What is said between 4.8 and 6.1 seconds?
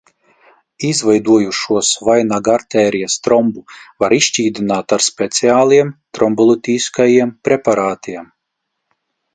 ar speciāliem